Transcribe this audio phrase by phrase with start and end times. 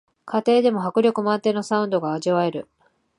[0.25, 2.67] 家庭でも迫力満点のサウンドが味わえる